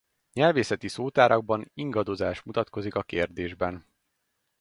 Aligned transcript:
Nyelvészeti 0.33 0.87
szótárakban 0.87 1.71
ingadozás 1.73 2.41
mutatkozik 2.41 2.95
a 2.95 3.03
kérdésben. 3.03 3.85